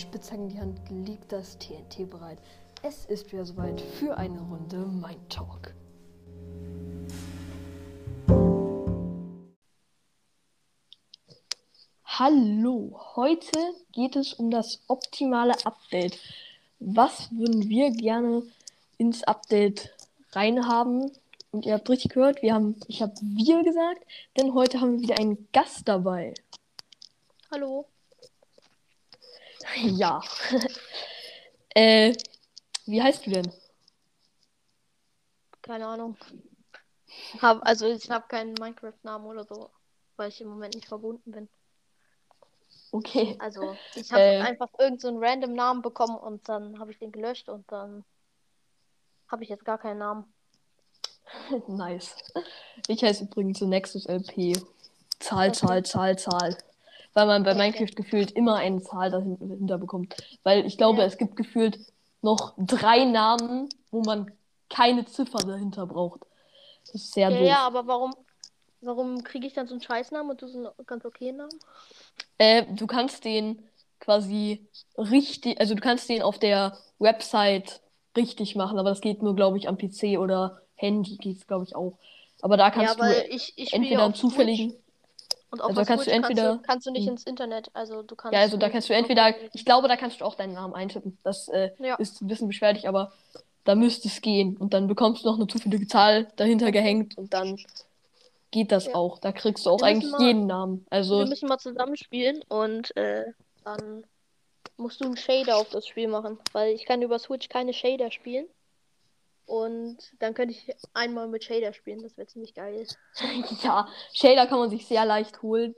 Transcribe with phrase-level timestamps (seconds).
[0.00, 2.38] Spitzhacken in die Hand, liegt das TNT bereit.
[2.82, 5.74] Es ist wieder soweit für eine Runde Mind Talk.
[12.04, 13.58] Hallo, heute
[13.92, 16.18] geht es um das optimale Update.
[16.78, 18.42] Was würden wir gerne
[18.98, 19.94] ins Update
[20.32, 21.12] reinhaben?
[21.52, 24.02] Und ihr habt richtig gehört, wir haben, ich habe wir gesagt,
[24.36, 26.34] denn heute haben wir wieder einen Gast dabei.
[27.50, 27.86] Hallo.
[29.76, 30.22] Ja.
[31.74, 32.14] äh,
[32.86, 33.52] wie heißt du denn?
[35.62, 36.16] Keine Ahnung.
[37.40, 39.70] Hab, also ich habe keinen Minecraft-Namen oder so,
[40.16, 41.48] weil ich im Moment nicht verbunden bin.
[42.90, 43.36] Okay.
[43.38, 44.40] Also ich habe Äh.
[44.40, 48.04] einfach irgendeinen so einen random Namen bekommen und dann habe ich den gelöscht und dann
[49.28, 50.32] habe ich jetzt gar keinen Namen.
[51.68, 52.16] nice.
[52.88, 54.58] Ich heiße übrigens so Nexus LP.
[55.20, 55.52] Zahl, Okay.
[55.58, 56.58] Zahl, Zahl, Zahl.
[57.14, 57.54] Weil man bei.
[57.54, 60.14] Minecraft gefühlt immer eine Zahl dahinter bekommt.
[60.42, 61.06] Weil ich glaube, Ja.
[61.06, 61.78] es gibt gefühlt
[62.22, 64.30] noch drei Namen, wo man
[64.70, 66.22] keine Ziffer dahinter braucht.
[66.86, 67.46] Das ist sehr Ja, doof.
[67.46, 68.14] ja, aber warum,
[68.80, 71.58] warum kriege ich dann so einen Scheißnamen und du so einen ganz okayen Namen?
[72.38, 73.62] Äh, du kannst den
[74.00, 77.80] quasi richtig, also du kannst den auf der Website
[78.16, 81.76] richtig machen, aber das geht nur, glaube ich, am PC oder Handy geht's, glaube ich,
[81.76, 81.98] auch.
[82.40, 84.74] Aber da kannst ja, du ich, ich entweder einen zufälligen.
[85.52, 87.12] Und auf also der kannst du entweder- kannst, du, kannst du nicht Hm.
[87.12, 87.70] ins Internet.
[87.74, 90.34] Also du kannst Ja, also da kannst du entweder, ich glaube, da kannst du auch
[90.34, 91.18] deinen Namen eintippen.
[91.22, 91.94] Das äh, Ja.
[91.96, 93.12] ist ein bisschen beschwerlich, aber
[93.64, 94.56] da müsste es gehen.
[94.56, 97.56] Und dann bekommst du noch eine zufällige Zahl dahinter gehängt und dann
[98.50, 98.94] geht das Ja.
[98.96, 99.18] auch.
[99.18, 100.86] Da kriegst du auch eigentlich mal- jeden Namen.
[100.90, 103.26] Also, Wir müssen mal zusammenspielen und äh,
[103.64, 104.04] dann
[104.78, 108.10] musst du einen Shader auf das Spiel machen, weil ich kann über Switch keine Shader
[108.10, 108.46] spielen.
[109.52, 112.86] Und dann könnte ich einmal mit Shader spielen, das wäre ziemlich geil.
[113.62, 115.74] ja, Shader kann man sich sehr leicht holen.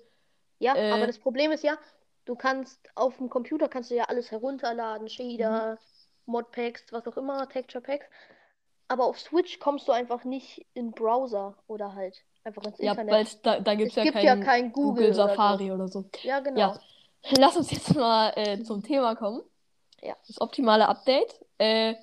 [0.60, 0.92] Ja, Äh.
[0.92, 1.76] aber das Problem ist ja,
[2.24, 5.78] du kannst auf dem Computer kannst du ja alles herunterladen, Shader,
[6.26, 8.06] Modpacks, was auch immer, Texture Packs.
[8.86, 13.12] Aber auf Switch kommst du einfach nicht in Browser oder halt einfach ins Ja, Internet.
[13.12, 15.28] weil da, da gibt es ja gibt ja keinen kein Google, Google oder so.
[15.34, 16.04] Safari oder so.
[16.22, 16.60] Ja, genau.
[16.60, 16.80] Ja.
[17.38, 19.42] Lass uns jetzt mal äh, zum Thema kommen.
[20.00, 20.14] Ja.
[20.28, 21.44] Das optimale Update.
[21.58, 21.94] Äh,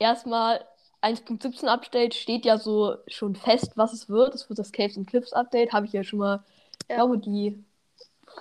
[0.00, 0.64] erstmal
[1.02, 4.34] 1.17 Update steht ja so schon fest, was es wird.
[4.34, 5.72] Es wird das Caves and Cliffs Update.
[5.72, 6.42] Habe ich ja schon mal,
[6.82, 6.96] ich Ja.
[6.96, 7.62] glaube, die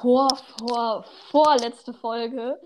[0.02, 0.28] vor,
[0.58, 2.60] vor, vorletzte Folge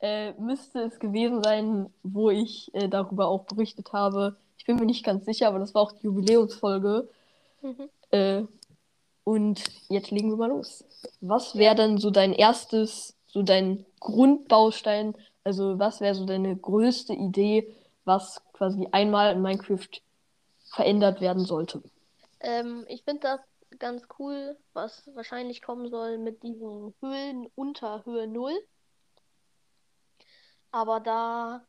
[0.00, 4.36] äh, müsste es gewesen sein, wo ich äh, darüber auch berichtet habe.
[4.58, 7.08] Ich bin mir nicht ganz sicher, aber das war auch die Jubiläumsfolge.
[7.62, 7.88] Mhm.
[8.10, 8.42] Äh,
[9.24, 10.84] und jetzt legen wir mal los.
[11.20, 15.14] Was wäre denn so dein erstes, so dein Grundbaustein?
[15.44, 17.72] Also was wäre so deine größte Idee,
[18.04, 19.88] was quasi einmal in Minecraft
[20.74, 21.82] verändert werden sollte?
[22.40, 23.40] Ähm, ich finde das
[23.78, 28.52] ganz cool, was wahrscheinlich kommen soll mit diesen Höhlen unter Höhe 0.
[30.70, 31.64] Aber da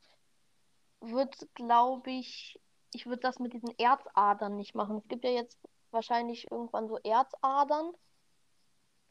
[1.01, 2.59] wird, glaube ich,
[2.94, 4.97] ich würde das mit diesen Erzadern nicht machen.
[4.97, 5.59] Es gibt ja jetzt
[5.91, 7.91] wahrscheinlich irgendwann so Erzadern,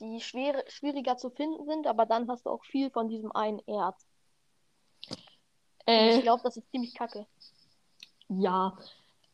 [0.01, 3.61] die schwer, schwieriger zu finden sind, aber dann hast du auch viel von diesem einen
[3.67, 4.07] Erz.
[5.87, 7.27] Äh, ich glaube, das ist ziemlich kacke.
[8.29, 8.77] ja,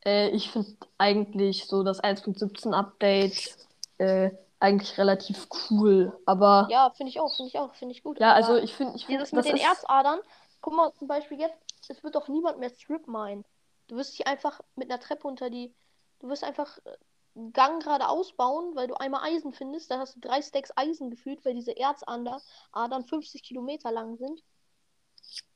[0.04, 3.56] äh, ich finde eigentlich so das 1.17 Update
[3.98, 6.18] äh, eigentlich relativ cool.
[6.26, 8.20] Aber ja, Ja, finde ich auch, finde ich auch, finde ich gut.
[8.20, 10.20] also aber ich finde, ich finde, Dieses das mit den ist Erzadern,
[10.60, 11.56] guck mal zum Beispiel jetzt,
[11.88, 13.44] es wird doch niemand mehr Strip minen.
[13.86, 15.74] Du wirst dich einfach mit einer Treppe unter die,
[16.20, 16.96] du wirst einfach äh,
[17.36, 21.10] einen Gang geradeaus bauen, weil du einmal Eisen findest, dann hast du drei Stacks Eisen
[21.10, 22.40] gefühlt, weil diese Erzadern
[22.72, 24.42] Adern 50 Kilometer lang sind.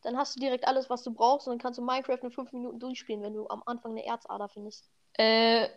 [0.03, 2.53] Dann hast du direkt alles, was du brauchst und dann kannst du Minecraft in 5
[2.53, 4.89] Minuten durchspielen, wenn du am Anfang eine Erzader findest.
[5.15, 5.69] Äh,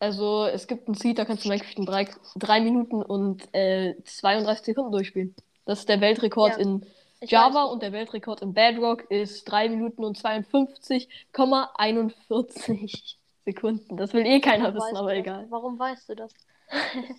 [0.00, 3.94] also es gibt einen Seed, da kannst du Minecraft in drei, drei Minuten und äh,
[4.04, 5.34] 32 Sekunden durchspielen.
[5.66, 6.86] Das ist der Weltrekord Ja, in
[7.20, 13.96] Ich Java weiß, und der Weltrekord in Bedrock ist 3 Minuten und 52,41 Sekunden.
[13.96, 15.46] Das will eh keiner warum wissen, aber egal.
[15.50, 16.32] Warum weißt du das?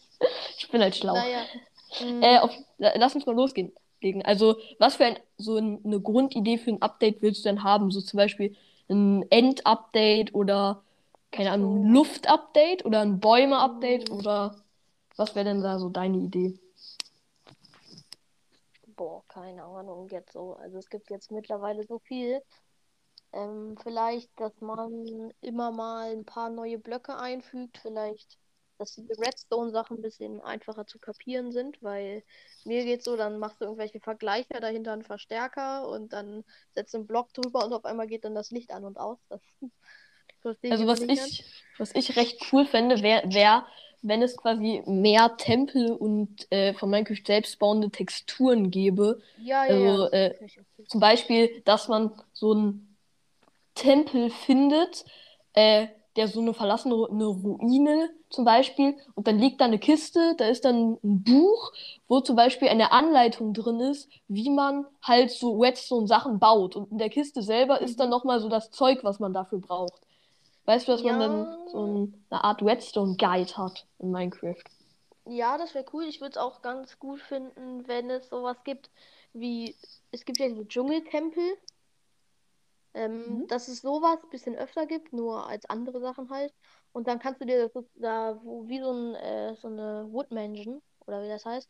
[0.57, 1.15] Ich bin halt schlau.
[1.15, 1.45] Naja.
[2.01, 3.71] mm, Äh, auf, la- lass uns mal losgehen.
[4.03, 4.23] Legen.
[4.25, 7.91] Also, was für ein, so ein, eine Grundidee für ein Update willst du denn haben?
[7.91, 8.55] So zum Beispiel
[8.89, 10.83] ein End-Update oder,
[11.31, 11.93] keine Ahnung, ein.
[11.93, 14.11] Luft-Update oder ein Bäume-Update Mm.
[14.11, 14.55] oder
[15.17, 16.59] was wäre denn da so deine Idee?
[18.95, 20.53] Boah, keine Ahnung jetzt so.
[20.55, 22.41] Also es gibt jetzt mittlerweile so viel.
[23.33, 27.77] Ähm, vielleicht, dass man immer mal ein paar neue Blöcke einfügt.
[27.79, 28.37] Vielleicht,
[28.79, 32.23] dass diese Redstone-Sachen ein bisschen einfacher zu kapieren sind, weil
[32.65, 36.43] mir geht's so, dann machst du irgendwelche Vergleiche, dahinter einen Verstärker und dann
[36.75, 39.19] setzt du einen Block drüber und auf einmal geht dann das Licht an und aus.
[39.29, 39.41] Das
[40.69, 41.43] Also was ich,
[41.77, 43.65] was ich recht cool fände, wäre, wär,
[44.01, 49.19] wenn es quasi mehr Tempel und äh, von Minecraft selbst bauende Texturen gäbe.
[49.37, 50.09] Ja, ja, Also, ja.
[50.11, 50.35] äh.
[50.87, 52.97] Zum Beispiel, dass man so einen
[53.75, 55.05] Tempel findet,
[55.53, 59.79] äh, der so eine verlassene Ru- eine Ruine zum Beispiel, und dann liegt da eine
[59.79, 61.71] Kiste, da ist dann ein Buch,
[62.07, 66.75] wo zum Beispiel eine Anleitung drin ist, wie man halt so Redstone-Sachen baut.
[66.75, 68.11] Und in der Kiste selber ist dann Mhm.
[68.11, 70.01] nochmal so das Zeug, was man dafür braucht.
[70.65, 71.19] Weißt du, dass man Ja.
[71.19, 74.63] dann so ein, eine Art Redstone-Guide hat in Minecraft?
[75.25, 76.05] Ja, das wäre cool.
[76.05, 78.89] Ich würde es auch ganz gut finden, wenn es sowas gibt
[79.33, 79.75] wie,
[80.11, 81.43] es gibt ja diese Dschungeltempel,
[82.93, 83.47] ähm, Mhm.
[83.47, 86.53] dass es sowas ein bisschen öfter gibt, nur als andere Sachen halt.
[86.91, 90.31] Und dann kannst du dir das da, wo, wie so ein, äh, so eine Wood
[90.31, 91.69] Mansion, oder wie das heißt,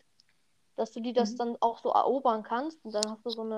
[0.76, 1.38] dass du die das Mhm.
[1.38, 2.84] dann auch so erobern kannst.
[2.86, 3.58] Und dann hast du so eine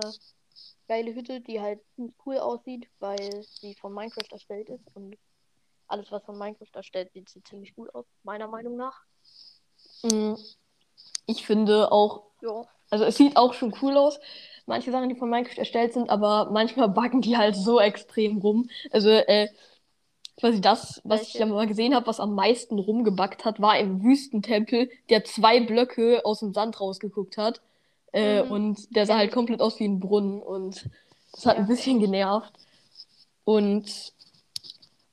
[0.87, 4.83] geile Hütte, die halt ziemlich cool aussieht, weil sie von Minecraft erstellt ist.
[4.95, 5.15] Und
[5.87, 9.03] alles, was von Minecraft erstellt sieht ziemlich gut aus, meiner Meinung nach.
[10.03, 10.33] Mm,
[11.27, 12.65] Ich finde auch, Ja.
[12.89, 14.19] also es sieht auch schon cool aus.
[14.65, 18.69] Manche Sachen, die von Minecraft erstellt sind, aber manchmal buggen die halt so extrem rum.
[18.91, 19.47] Also, äh,
[20.41, 21.39] quasi das, was ich Welche?
[21.39, 26.25] ja mal gesehen habe, was am meisten rumgebuggt hat, war im Wüstentempel, der zwei Blöcke
[26.25, 27.61] aus dem Sand rausgeguckt hat.
[28.13, 28.43] Äh, Mhm.
[28.43, 29.33] und der sah halt ich.
[29.33, 30.41] komplett aus wie ein Brunnen.
[30.41, 30.89] Und
[31.33, 32.01] das hat Ja, ein bisschen ich.
[32.01, 32.53] genervt.
[33.45, 34.13] Und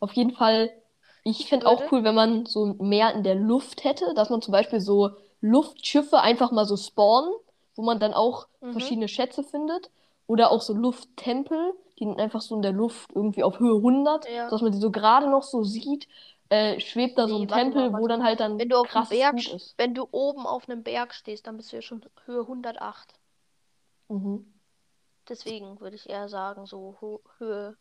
[0.00, 0.70] auf jeden Fall,
[1.24, 4.42] ich Ich fände auch cool, wenn man so mehr in der Luft hätte, dass man
[4.42, 5.10] zum Beispiel so
[5.40, 7.32] Luftschiffe einfach mal so spawnen,
[7.76, 8.68] wo man dann auch Mhm.
[8.70, 9.90] verschiedene Schätze findet.
[10.26, 14.28] Oder auch so Lufttempel, die dann einfach so in der Luft irgendwie auf Höhe 100,
[14.28, 14.48] Ja.
[14.50, 16.08] dass man die so gerade noch so sieht,
[16.50, 18.76] äh, schwebt da so Nee, ein warte Tempel, mal, wo dann halt dann Wenn du
[18.78, 19.74] auf dem krasses Berg, ist.
[19.76, 23.14] wenn du oben auf einem Berg stehst, dann bist du ja schon Höhe 108.
[24.08, 24.46] Mhm.
[25.28, 27.76] Deswegen würde ich eher sagen, so Ho Höhe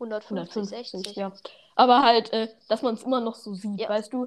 [0.00, 1.16] 150, 150, 60.
[1.16, 1.32] ja.
[1.76, 3.88] Aber halt, äh, dass man es immer noch so sieht, Ja.
[3.88, 4.26] weißt du?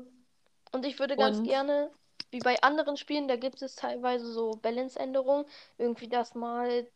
[0.72, 1.92] Und ich würde ganz Und- gerne,
[2.32, 5.46] wie bei anderen Spielen, da gibt es teilweise so Balance-Änderungen,
[5.78, 6.88] irgendwie, dass mal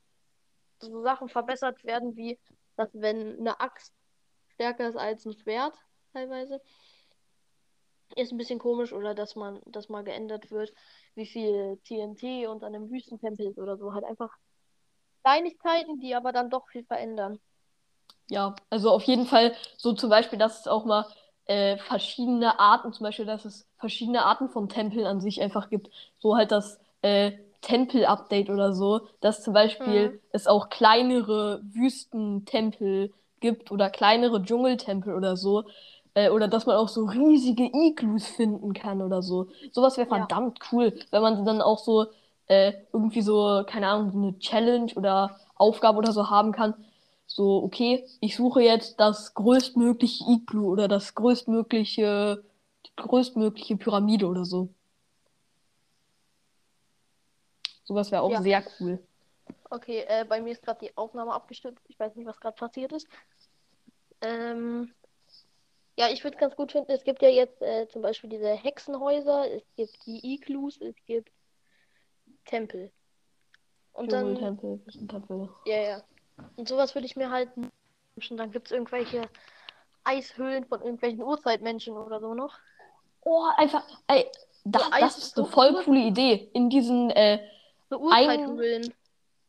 [0.79, 2.39] so Sachen verbessert werden, wie,
[2.75, 3.93] dass wenn eine Axt
[4.53, 5.75] stärker ist als ein Schwert,
[6.13, 6.61] teilweise,
[8.15, 10.73] ist ein bisschen komisch, oder dass man, dass mal geändert wird,
[11.15, 13.93] wie viel TNT und an einem Wüstentempel ist oder so.
[13.93, 14.35] Halt einfach
[15.23, 17.39] Kleinigkeiten, die aber dann doch viel verändern.
[18.29, 21.05] Ja, also auf jeden Fall so zum Beispiel, dass es auch mal
[21.45, 25.89] äh, verschiedene Arten, zum Beispiel, dass es verschiedene Arten von Tempeln an sich einfach gibt.
[26.19, 30.19] So halt das äh, Tempel-Update oder so, dass zum Beispiel Mhm.
[30.31, 35.65] es auch kleinere Wüstentempel gibt oder kleinere Dschungeltempel oder so.
[36.13, 39.49] Äh, oder dass man auch so riesige Igloos finden kann oder so.
[39.71, 40.27] Sowas wäre Ja.
[40.27, 42.07] verdammt cool, wenn man dann auch so
[42.47, 46.73] äh, irgendwie so, keine Ahnung, eine Challenge oder Aufgabe oder so haben kann.
[47.27, 52.43] So, okay, ich suche jetzt das größtmögliche Iglu oder das größtmögliche,
[52.85, 54.69] die größtmögliche Pyramide oder so.
[57.87, 58.41] Sowas wäre auch Ja.
[58.41, 58.99] sehr cool.
[59.69, 61.81] Okay, äh, bei mir ist gerade die Aufnahme abgestürzt.
[61.87, 63.07] Ich weiß nicht, was gerade passiert ist.
[64.21, 64.93] Ähm,
[65.97, 66.91] ja, ich würde es ganz gut finden.
[66.91, 71.31] Es gibt ja jetzt äh, zum Beispiel diese Hexenhäuser, es gibt die Iglus, es gibt
[72.45, 72.91] Tempel.
[73.93, 75.49] Und dann, Dschungeltempel, Wüstentempel.
[75.65, 76.03] ja, ja.
[76.55, 77.49] Und sowas würde ich mir halt
[78.15, 78.37] wünschen.
[78.37, 79.29] Dann gibt es irgendwelche
[80.03, 82.53] Eishöhlen von irgendwelchen Urzeitmenschen oder so noch.
[83.21, 84.29] Oh, einfach, ey,
[84.65, 86.49] das, So das ist eine so voll coole Idee.
[86.53, 87.39] In diesen, äh,
[87.89, 88.93] So Urzeithöhlen.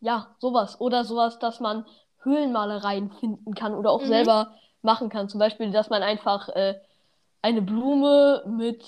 [0.00, 0.80] ja, sowas.
[0.80, 1.86] Oder sowas, dass man
[2.22, 4.08] Höhlenmalereien finden kann oder auch Mhm.
[4.08, 5.28] selber machen kann.
[5.28, 6.74] Zum Beispiel, dass man einfach äh,
[7.42, 8.84] eine Blume mit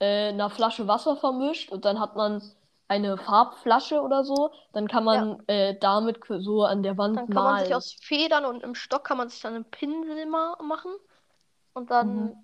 [0.00, 2.42] äh, einer Flasche Wasser vermischt und dann hat man
[2.88, 4.52] eine Farbflasche oder so.
[4.72, 7.74] Dann kann man äh, damit so an der Wand Dann kann man sich malen.
[7.74, 10.92] aus Federn und im Stock kann man sich dann einen Pinsel ma machen.
[11.74, 12.36] Und dann Mhm.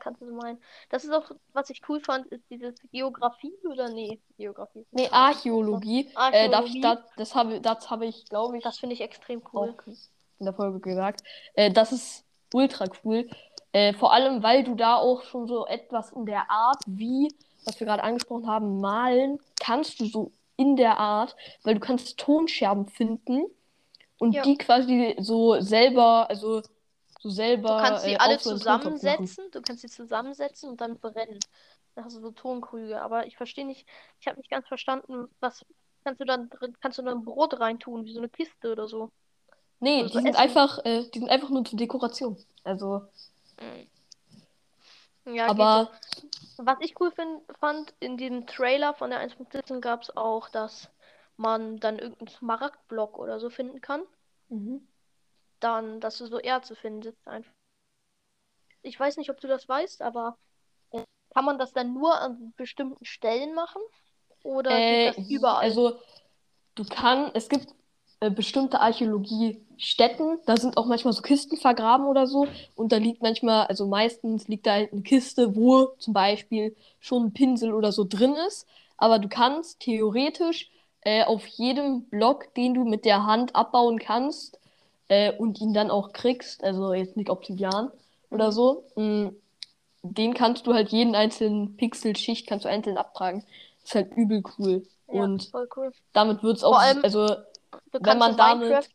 [0.00, 0.58] Kannst du so meinen.
[0.90, 4.20] Das ist auch, was ich cool fand, ist dieses Geografie oder nee?
[4.36, 4.86] Geografie.
[4.92, 6.00] Nee, nicht Archäologie.
[6.00, 6.80] Äh, das, Archäologie.
[6.80, 9.74] das, das habe das habe ich, glaube ich, Das finde ich extrem cool.
[10.38, 11.22] in der Folge gesagt.
[11.54, 13.28] Äh, das ist ultra cool.
[13.72, 17.28] Äh, vor allem, weil du da auch schon so etwas in der Art, wie,
[17.64, 22.18] was wir gerade angesprochen haben, malen, kannst du so in der Art, weil du kannst
[22.18, 23.44] Tonscherben finden
[24.18, 24.42] und Ja.
[24.42, 26.62] die quasi so selber, also
[27.18, 29.50] so Du selber kannst sie äh, alle zusammensetzen.
[29.50, 31.40] Du kannst sie zusammensetzen und dann brennen.
[31.94, 33.00] Dann hast du so Tonkrüge.
[33.00, 33.86] Aber ich verstehe nicht,
[34.20, 35.64] ich habe nicht ganz verstanden, was
[36.04, 39.10] kannst du dann drin, kannst du dann Brot reintun, wie so eine Kiste oder so.
[39.80, 40.40] Nee, Oder die so sind Essen.
[40.40, 42.36] einfach, äh, die sind einfach nur zur Dekoration.
[42.64, 43.02] Also,
[45.26, 46.64] Ja, geht aber so.
[46.64, 50.90] Was ich cool find, fand, in diesem Trailer von der 1.17 gab es auch, dass
[51.36, 54.02] man dann irgendeinen Smaragdblock oder so finden kann.
[54.50, 54.87] mhm.
[55.60, 57.26] Dann, dass du so Erze findest.
[57.26, 57.52] Einfach.
[58.82, 60.36] Ich weiß nicht, ob du das weißt, aber
[60.92, 63.82] äh, Kann man das dann nur an bestimmten Stellen machen?
[64.42, 65.70] Oder Äh, geht das überall?
[65.70, 65.98] also
[66.74, 67.68] du kannst, es gibt
[68.20, 72.48] äh, bestimmte Archäologiestätten, da sind auch manchmal so Kisten vergraben oder so.
[72.74, 77.26] Und da liegt manchmal, also meistens liegt da halt eine Kiste, wo zum Beispiel schon
[77.26, 78.66] ein Pinsel oder so drin ist.
[78.98, 80.70] Aber du kannst theoretisch
[81.02, 84.57] äh, auf jedem Block, den du mit der Hand abbauen kannst
[85.08, 87.90] äh, und ihn dann auch kriegst, also jetzt nicht Obsidian
[88.30, 88.52] oder Mhm.
[88.52, 89.32] so, mh,
[90.02, 93.44] den kannst du halt jeden einzelnen Pixelschicht kannst du einzeln abtragen.
[93.84, 94.86] ist halt übel cool.
[95.12, 95.92] Ja, Und cool.
[96.12, 97.28] damit wird es auch, allem, also
[97.92, 98.88] wenn kannst man damit, Minecraft,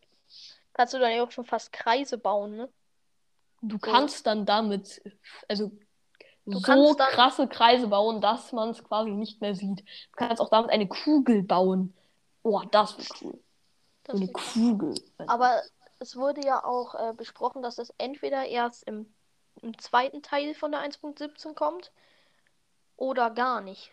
[0.73, 2.69] kannst du dann ja auch schon fast Kreise bauen, ne?
[3.61, 3.91] du So.
[3.91, 5.01] kannst dann damit,
[5.47, 5.71] also
[6.45, 9.79] Du so krasse Kreise bauen, dass man es quasi nicht mehr sieht.
[9.81, 9.85] Du
[10.17, 11.93] kannst auch damit eine Kugel bauen.
[12.43, 13.39] Oh, das wird cool.
[14.03, 14.95] Das eine Kugel.
[15.27, 15.61] Aber
[15.99, 19.13] es wurde ja auch äh, besprochen, dass es entweder erst im,
[19.61, 21.91] im zweiten Teil von der 1.17 kommt
[22.97, 23.91] oder gar nicht.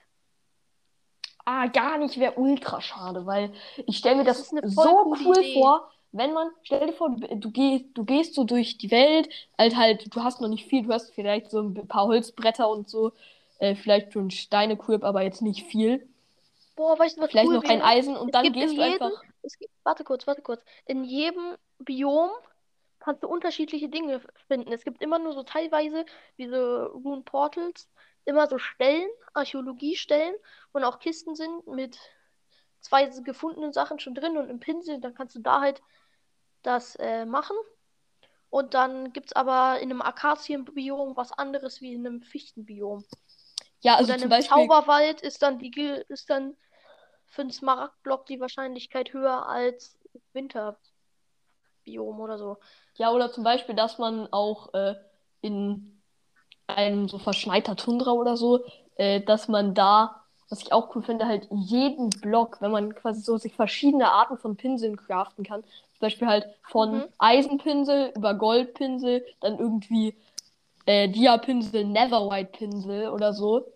[1.44, 3.52] Ah, gar nicht wäre ultra schade, weil
[3.86, 5.52] ich stelle mir Das das, so cool Idee.
[5.52, 9.28] vor, wenn man, stell dir vor, du gehst, du gehst so durch die Welt,
[9.58, 12.88] halt halt, du hast noch nicht viel, du hast vielleicht so ein paar Holzbretter und
[12.88, 13.12] so,
[13.58, 16.06] äh, vielleicht schon Steine-Quip, aber jetzt nicht viel.
[16.76, 17.82] Boah, weißt du, was Vielleicht cool noch ein?
[17.82, 19.22] Eisen und Es dann gehst du jedem, einfach.
[19.42, 20.62] es gibt, warte kurz, warte kurz.
[20.86, 22.30] In jedem Biom
[23.00, 24.72] kannst du unterschiedliche Dinge finden.
[24.72, 26.04] Es gibt immer nur so teilweise
[26.38, 27.88] diese Rune Portals,
[28.24, 30.34] immer so Stellen, Archäologiestellen
[30.72, 31.98] und auch Kisten sind mit
[32.80, 35.82] zwei gefundenen Sachen schon drin und im Pinsel, dann kannst du da halt
[36.62, 37.56] das äh, machen.
[38.50, 43.04] Und dann gibt es aber in einem Akazienbiom was anderes wie in einem Fichtenbiom.
[43.80, 45.70] Ja, also Oder in einem Beispiel, Zauberwald ist dann die
[46.08, 46.56] ist dann
[47.26, 49.96] für einen Smaragdblock die Wahrscheinlichkeit höher als
[51.92, 52.58] Winterbiom oder so.
[52.96, 54.94] ja, oder zum Beispiel, dass man auch äh,
[55.40, 56.00] in
[56.68, 58.64] einem so verschneiter Tundra oder so,
[58.96, 63.20] äh, dass man da, was ich auch cool finde, halt jeden Block, wenn man quasi
[63.22, 65.62] so sich verschiedene Arten von Pinseln craften kann.
[65.64, 67.08] Zum Beispiel halt von Mhm.
[67.18, 70.16] Eisenpinsel über Goldpinsel, dann irgendwie
[70.86, 73.66] äh, Diapinsel, Netherite-Pinsel oder so,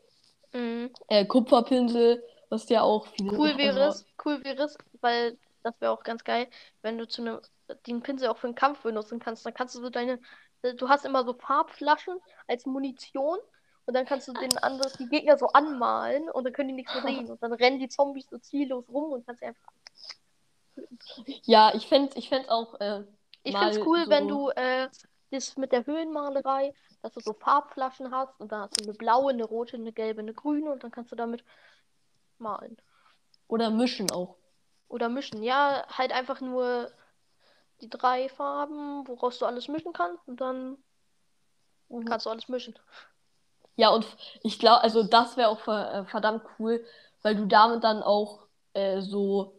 [0.53, 0.95] Mhm.
[1.09, 3.39] äh, Kupferpinsel, was ja auch viele.
[3.39, 6.49] Cool wäre es, cool wäre es, weil das wäre auch ganz geil,
[6.83, 7.41] wenn du zu einem
[7.87, 9.47] den Pinsel auch für einen Kampf benutzen kannst.
[9.47, 10.21] Dann kannst du so deine,
[10.63, 13.39] du hast immer so Farbflaschen als Munition
[13.87, 16.93] und dann kannst du den anderen, die Gegner so anmalen und dann können die nichts
[16.95, 19.73] mehr sehen und dann rennen die Zombies so ziellos rum und kannst einfach.
[21.45, 23.05] Ja, ich fände ich auch äh,
[23.45, 24.89] Ich es cool, wenn so- du äh,
[25.31, 29.31] das mit der Höhlenmalerei, dass du so Farbflaschen hast und dann hast du eine blaue,
[29.33, 31.45] eine rote, eine gelbe, eine grüne und dann kannst du damit
[32.39, 32.77] malen.
[33.49, 34.37] Oder mischen auch.
[34.95, 35.43] Oder mischen.
[35.43, 36.89] Ja, halt einfach nur
[37.81, 40.79] die drei Farben, woraus du alles mischen kannst und dann
[41.89, 42.05] Mhm.
[42.05, 42.79] kannst du alles mischen.
[43.77, 44.07] Ja, und
[44.43, 46.85] ich glaube, also das wäre auch äh, verdammt cool,
[47.23, 49.59] weil du damit dann auch äh, so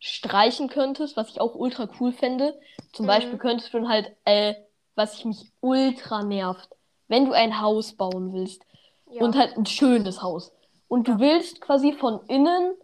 [0.00, 2.58] streichen könntest, was ich auch ultra cool fände.
[2.92, 3.08] Zum Mhm.
[3.08, 4.54] Beispiel könntest du dann halt, äh,
[4.94, 6.68] was ich mich ultra nervt,
[7.08, 8.62] wenn du ein Haus bauen willst
[9.10, 9.24] Ja.
[9.24, 10.52] und halt ein schönes Haus
[10.88, 12.74] und du willst quasi von innen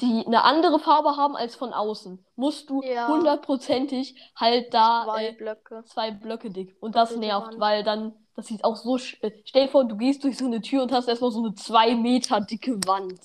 [0.00, 3.08] die eine andere Farbe haben als von außen, musst du Ja.
[3.08, 5.84] hundertprozentig halt da zwei äh, Blöcke.
[5.86, 6.76] zwei Blöcke dick.
[6.80, 7.60] Und das Doppelte nervt, Wand.
[7.60, 8.94] weil dann, das sieht auch so.
[8.94, 11.40] sch- äh, Stell dir vor, du gehst durch so eine Tür und hast erstmal so
[11.44, 13.20] eine zwei Meter dicke Wand.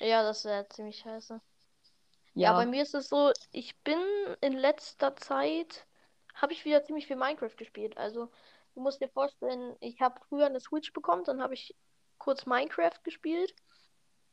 [0.00, 1.40] Ja, das wäre ziemlich scheiße.
[2.34, 3.98] Ja, Ja, bei mir ist es so, ich bin
[4.40, 5.86] in letzter Zeit,
[6.34, 7.96] habe ich wieder ziemlich viel Minecraft gespielt.
[7.96, 8.28] Also,
[8.74, 11.74] du musst dir vorstellen, ich habe früher eine Switch bekommen, dann habe ich
[12.18, 13.54] kurz Minecraft gespielt.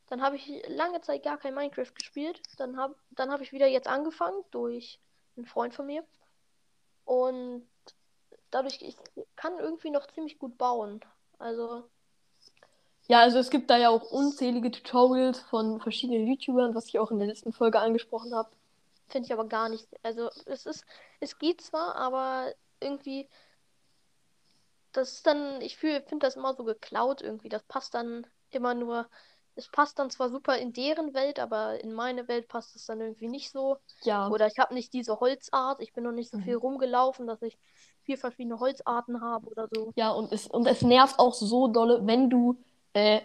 [0.07, 2.41] Dann habe ich lange Zeit gar kein Minecraft gespielt.
[2.57, 4.99] Dann habe dann hab ich wieder jetzt angefangen durch
[5.35, 6.03] einen Freund von mir.
[7.05, 7.67] Und
[8.51, 8.95] dadurch, ich
[9.35, 11.01] kann irgendwie noch ziemlich gut bauen.
[11.39, 11.89] Also,
[13.07, 17.11] ja, also es gibt da ja auch unzählige Tutorials von verschiedenen YouTubern, was ich auch
[17.11, 18.49] in der letzten Folge angesprochen habe.
[19.07, 19.87] Finde ich aber gar nicht.
[20.01, 20.85] Also es ist,
[21.19, 23.29] es geht zwar, aber irgendwie,
[24.91, 27.49] das ist dann, ich finde das immer so geklaut irgendwie.
[27.49, 29.07] Das passt dann immer nur,
[29.55, 33.01] es passt dann zwar super in deren Welt, aber in meine Welt passt es dann
[33.01, 33.77] irgendwie nicht so.
[34.03, 36.43] Ja, Oder ich habe nicht diese Holzart, ich bin noch nicht so Mhm.
[36.43, 37.57] viel rumgelaufen, dass ich
[38.03, 39.93] vier verschiedene Holzarten habe oder so.
[39.95, 42.57] ja, und es, und es nervt auch so dolle, wenn du
[42.93, 43.21] äh,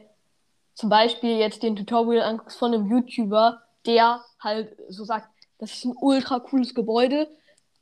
[0.75, 5.84] zum Beispiel jetzt den Tutorial anguckst von einem YouTuber, der halt so sagt, das ist
[5.84, 7.28] ein ultra cooles Gebäude,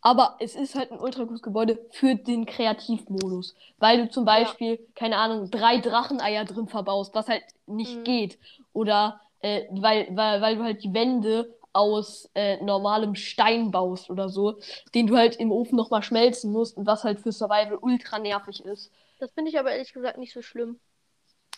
[0.08, 4.78] aber es ist halt ein ultra cooles Gebäude für den Kreativmodus, weil du zum Beispiel,
[4.94, 8.04] keine Ahnung, drei Dracheneier drin verbaust, was halt nicht Mhm.
[8.04, 8.38] geht.
[8.72, 14.30] Oder äh, weil, weil, weil du halt die Wände aus äh, normalem Stein baust oder
[14.30, 14.58] so,
[14.94, 18.64] den du halt im Ofen nochmal schmelzen musst und was halt für Survival ultra nervig
[18.64, 18.90] ist.
[19.20, 20.80] Das finde ich aber ehrlich gesagt nicht so schlimm.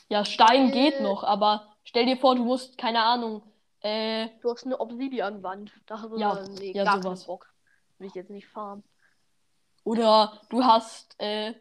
[0.09, 3.42] Ja, Stein Weil- geht noch, aber stell dir vor, du musst, keine Ahnung,
[3.83, 5.73] äh, Du hast eine Obsidian-Wand.
[5.87, 7.25] Da hast du Ja, dann, nee, ja, sowas.
[7.25, 7.47] Bock.
[8.00, 8.83] Will ich jetzt nicht farmen.
[9.85, 11.54] oder du hast, äh,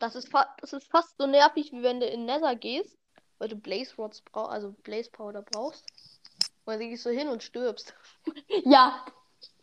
[0.00, 2.98] Das ist, das ist fast so nervig, wie wenn du in Nether gehst,
[3.38, 5.84] weil du Blaze Rods brauchst, also Blaze Powder brauchst.
[6.64, 7.94] Und dann gehst du hin und stirbst.
[8.64, 9.04] ja,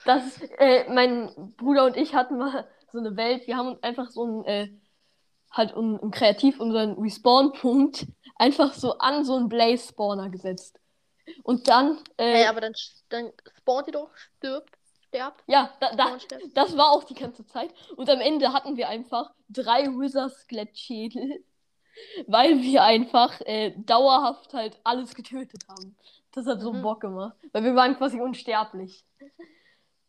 [0.06, 4.10] das, äh, mein Bruder und ich hatten mal so eine Welt, wir haben uns einfach
[4.12, 4.70] so ein, äh,
[5.52, 10.80] halt un, im Kreativ unseren Respawn-Punkt einfach so an so einen Blaze-Spawner gesetzt.
[11.44, 12.74] Und dann, äh, Hey, aber dann,
[13.10, 15.44] dann spawnt ihr doch, stirbt, sterbt.
[15.48, 16.46] ja, da, da, sterbt.
[16.56, 17.74] das war auch die ganze Zeit.
[17.96, 21.44] Und am Ende hatten wir einfach drei Wither-Skelettschädel,
[22.28, 25.96] weil wir einfach äh, dauerhaft halt alles getötet haben.
[26.32, 26.82] Das hat so Mhm.
[26.84, 29.04] Bock gemacht, weil wir waren quasi unsterblich.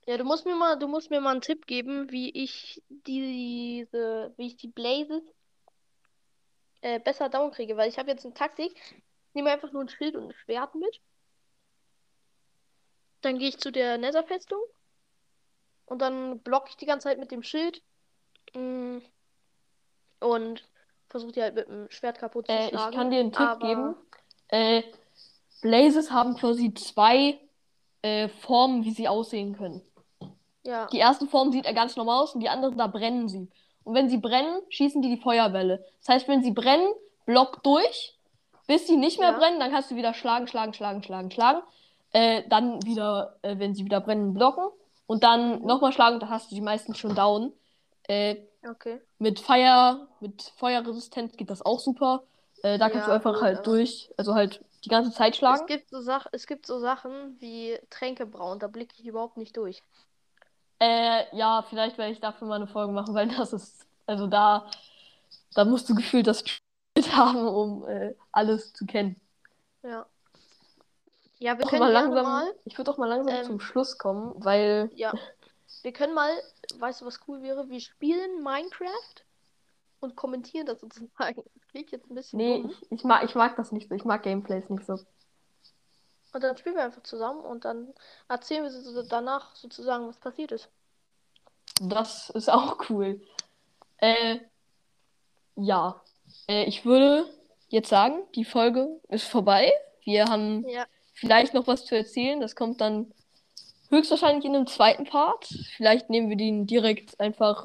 [0.07, 4.33] Ja, du musst mir mal, du musst mir mal einen Tipp geben, wie ich diese,
[4.37, 5.23] wie ich die Blazes
[6.81, 8.75] äh, besser down kriege, weil ich habe jetzt eine Taktik.
[9.29, 11.01] Ich nehme einfach nur ein Schild und ein Schwert mit.
[13.21, 14.61] Dann gehe ich zu der Netherfestung
[15.87, 17.83] und dann blocke ich die ganze Zeit mit dem Schild
[18.55, 18.99] mm,
[20.21, 20.65] und
[21.09, 22.95] versuche die halt mit dem Schwert kaputt zu Äh, ich schlagen.
[22.97, 23.97] kann dir einen Tipp aber- geben.
[24.49, 24.83] Äh,
[25.63, 27.39] Blazes haben quasi zwei
[28.03, 29.83] äh, Formen, wie sie aussehen können.
[30.63, 33.51] Ja, Die erste Form sieht ja ganz normal aus und die andere, da brennen sie.
[33.83, 35.85] Und wenn sie brennen, schießen die die Feuerwelle.
[36.01, 36.93] Das heißt, wenn sie brennen,
[37.27, 38.17] block durch,
[38.69, 39.39] bis sie nicht mehr Ja.
[39.39, 41.63] brennen, dann kannst du wieder schlagen, schlagen, schlagen, schlagen, schlagen.
[42.13, 44.65] Äh, dann wieder, äh, wenn sie wieder brennen, blocken.
[45.07, 47.53] Und dann nochmal schlagen, da hast du die meisten schon down.
[48.09, 49.01] Äh, okay.
[49.19, 52.25] mit Feuer, mit Feuerresistenz geht das auch super.
[52.63, 55.39] Äh, da kannst du Ja, einfach gut, halt durch, also halt die ganze Zeit Es
[55.39, 55.67] schlagen.
[55.67, 59.83] gibt so Sach es gibt so Sachen wie Tränkebrauen, da blicke ich überhaupt nicht durch.
[60.81, 64.71] Äh, ja, vielleicht werde ich dafür mal eine Folge machen, weil das ist, also da,
[65.55, 66.45] da musst du gefühlt das
[66.99, 69.21] gespielt haben, um äh, alles zu kennen.
[69.83, 70.07] Ja.
[71.41, 73.97] Ja, wir Doch können mal langsam, mal, ich würde doch mal langsam ähm, zum Schluss
[73.97, 75.13] kommen, weil ja,
[75.83, 76.31] wir können mal,
[76.79, 77.69] weißt du, was cool wäre?
[77.69, 79.25] Wir spielen Minecraft
[80.01, 81.45] und kommentieren das sozusagen.
[81.55, 82.71] Das klingt jetzt ein bisschen nee, dumm.
[82.71, 84.99] ich, ich mag, ich mag das nicht so, ich mag Gameplays nicht so.
[86.33, 87.95] Und dann spielen wir einfach zusammen und dann
[88.29, 90.69] erzählen wir so danach sozusagen, was passiert ist.
[91.81, 93.21] Das ist auch cool.
[93.99, 94.41] Äh,
[95.55, 96.03] ja,
[96.49, 97.25] äh, ich würde
[97.69, 99.73] jetzt sagen, die Folge ist vorbei.
[100.05, 102.41] Wir haben Ja, vielleicht noch was zu erzählen.
[102.41, 103.13] Das kommt dann
[103.91, 105.47] höchstwahrscheinlich in einem zweiten Part.
[105.77, 107.65] Vielleicht nehmen wir den direkt einfach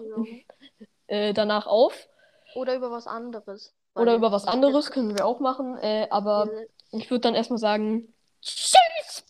[1.08, 2.08] äh, danach auf.
[2.56, 3.74] oder über was anderes.
[3.96, 5.78] Oder über was anderes können wir auch machen.
[5.78, 6.68] Äh, aber diese-
[7.04, 9.24] ich würde dann erstmal sagen, tschüss!